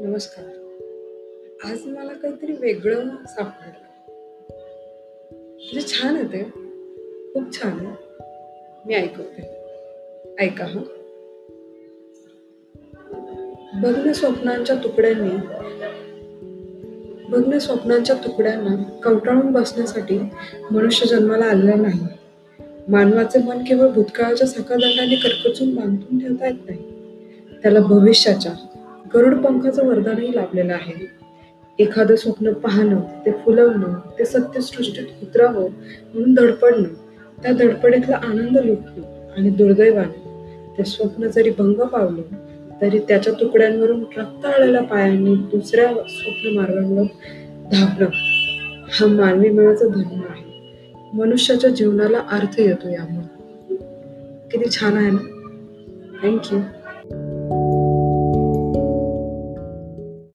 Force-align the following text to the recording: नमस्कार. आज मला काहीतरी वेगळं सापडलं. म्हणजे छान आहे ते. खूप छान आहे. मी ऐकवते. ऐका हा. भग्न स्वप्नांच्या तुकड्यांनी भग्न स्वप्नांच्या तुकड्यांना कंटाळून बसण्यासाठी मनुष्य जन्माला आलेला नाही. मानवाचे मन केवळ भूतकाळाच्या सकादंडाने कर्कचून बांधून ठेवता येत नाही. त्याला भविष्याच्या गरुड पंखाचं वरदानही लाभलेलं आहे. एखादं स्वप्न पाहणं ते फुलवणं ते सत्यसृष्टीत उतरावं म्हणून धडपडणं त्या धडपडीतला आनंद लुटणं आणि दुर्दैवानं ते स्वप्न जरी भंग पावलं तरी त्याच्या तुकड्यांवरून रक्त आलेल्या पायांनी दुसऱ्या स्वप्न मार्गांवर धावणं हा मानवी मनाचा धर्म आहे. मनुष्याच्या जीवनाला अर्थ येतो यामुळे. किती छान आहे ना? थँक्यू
नमस्कार. 0.00 0.44
आज 1.64 1.86
मला 1.86 2.12
काहीतरी 2.12 2.52
वेगळं 2.52 3.04
सापडलं. 3.26 3.72
म्हणजे 5.56 5.80
छान 5.80 6.14
आहे 6.16 6.24
ते. 6.24 6.44
खूप 7.34 7.62
छान 7.62 7.86
आहे. 7.86 7.96
मी 8.86 8.94
ऐकवते. 8.94 9.42
ऐका 10.38 10.64
हा. 10.64 10.80
भग्न 13.82 14.12
स्वप्नांच्या 14.12 14.76
तुकड्यांनी 14.76 15.36
भग्न 17.28 17.58
स्वप्नांच्या 17.58 18.16
तुकड्यांना 18.16 19.00
कंटाळून 19.00 19.52
बसण्यासाठी 19.52 20.18
मनुष्य 20.70 21.06
जन्माला 21.06 21.44
आलेला 21.44 21.74
नाही. 21.74 22.00
मानवाचे 22.88 23.38
मन 23.38 23.58
केवळ 23.58 23.88
भूतकाळाच्या 23.88 24.46
सकादंडाने 24.46 25.16
कर्कचून 25.16 25.74
बांधून 25.74 26.18
ठेवता 26.18 26.46
येत 26.46 26.70
नाही. 26.70 26.98
त्याला 27.62 27.80
भविष्याच्या 27.80 28.52
गरुड 29.14 29.34
पंखाचं 29.34 29.86
वरदानही 29.86 30.36
लाभलेलं 30.36 30.74
आहे. 30.74 31.18
एखादं 31.78 32.16
स्वप्न 32.16 32.52
पाहणं 32.52 33.00
ते 33.26 33.30
फुलवणं 33.30 33.98
ते 34.18 34.24
सत्यसृष्टीत 34.24 35.04
उतरावं 35.22 35.62
म्हणून 36.14 36.34
धडपडणं 36.34 36.88
त्या 37.42 37.52
धडपडीतला 37.52 38.16
आनंद 38.16 38.58
लुटणं 38.58 39.32
आणि 39.36 39.50
दुर्दैवानं 39.50 40.28
ते 40.78 40.84
स्वप्न 40.84 41.26
जरी 41.26 41.50
भंग 41.50 41.74
पावलं 41.74 42.22
तरी 42.80 42.98
त्याच्या 42.98 43.32
तुकड्यांवरून 43.32 44.04
रक्त 44.16 44.46
आलेल्या 44.46 44.82
पायांनी 44.82 45.34
दुसऱ्या 45.34 45.86
स्वप्न 45.88 46.58
मार्गांवर 46.58 47.02
धावणं 47.72 48.06
हा 48.90 49.06
मानवी 49.06 49.50
मनाचा 49.50 49.86
धर्म 49.86 50.20
आहे. 50.28 50.48
मनुष्याच्या 51.14 51.70
जीवनाला 51.70 52.18
अर्थ 52.18 52.60
येतो 52.60 52.88
यामुळे. 52.88 53.76
किती 54.50 54.70
छान 54.70 54.96
आहे 54.96 55.10
ना? 55.10 55.20
थँक्यू 56.22 56.58